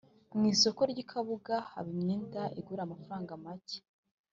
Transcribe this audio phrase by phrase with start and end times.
[0.37, 3.79] Mu isoko ry’ikabuga haba imyenda igura amafaranga macye